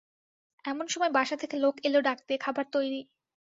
এমন 0.65 0.85
সময় 0.87 1.11
বাসা 1.11 1.35
থেকে 1.35 1.55
লোক 1.57 1.75
এল 1.83 1.95
ডাকতে– 2.01 2.33
খাবার 2.37 2.65
তৈরি। 2.71 3.01